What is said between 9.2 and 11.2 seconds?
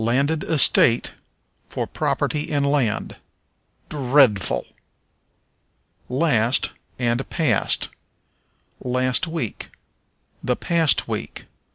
week." "The past